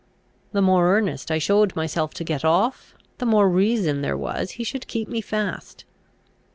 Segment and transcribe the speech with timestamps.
[0.51, 4.63] The more earnest I showed myself to get off, the more reason there was he
[4.63, 5.85] should keep me fast.